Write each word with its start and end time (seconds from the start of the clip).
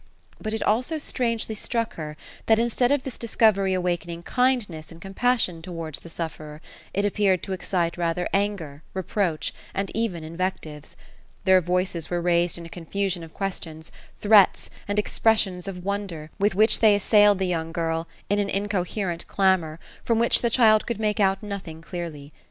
But 0.41 0.55
it 0.55 0.63
also 0.63 0.97
strangely 0.97 1.53
struck 1.53 1.93
her 1.93 2.17
that 2.47 2.57
instead 2.57 2.91
of 2.91 3.03
this 3.03 3.19
discovery 3.19 3.75
awakening 3.75 4.23
kindness 4.23 4.91
and 4.91 4.99
com 4.99 5.13
passion 5.13 5.61
towards 5.61 5.99
the 5.99 6.09
sufferer, 6.09 6.59
it 6.91 7.05
appeared 7.05 7.43
to 7.43 7.53
excite 7.53 7.97
rather 7.99 8.27
anger, 8.33 8.81
reproach 8.95 9.53
and 9.75 9.91
even 9.93 10.23
invectives 10.23 10.97
Their 11.43 11.61
voices 11.61 12.09
were 12.09 12.19
raised 12.19 12.57
in 12.57 12.65
a 12.65 12.67
confusion 12.67 13.23
Of 13.23 13.35
questions, 13.35 13.91
threats 14.17 14.71
and 14.87 14.97
expressions 14.97 15.67
of 15.67 15.85
wonder, 15.85 16.31
with 16.39 16.55
which 16.55 16.79
they 16.79 16.95
assailed 16.95 17.37
the 17.37 17.45
young 17.45 17.71
girl, 17.71 18.07
in 18.27 18.39
an 18.39 18.49
incoherent 18.49 19.27
clamour, 19.27 19.79
from 20.03 20.17
which 20.17 20.41
the 20.41 20.49
child 20.49 20.87
could 20.87 20.99
make 20.99 21.19
out 21.19 21.43
nothing 21.43 21.83
clearly. 21.83 22.33